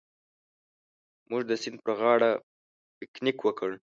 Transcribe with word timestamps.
موږ 1.29 1.41
د 1.49 1.51
سیند 1.61 1.77
پر 1.83 1.93
غاړه 1.99 2.31
پکنیک 2.97 3.37
وکړ. 3.43 3.71